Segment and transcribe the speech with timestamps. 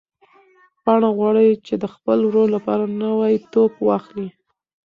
[0.83, 4.27] پاڼه غواړي چې د خپل ورور لپاره نوی توپ واخلي.